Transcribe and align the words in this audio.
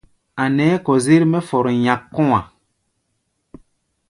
A̧ 0.43 0.51
nɛɛ́ 0.55 0.81
kɔzér 0.85 1.23
mɛ́ 1.31 1.41
fɔr 1.47 1.65
nyɛ́k 1.83 2.01
kɔ̧́-a̧. 2.13 2.43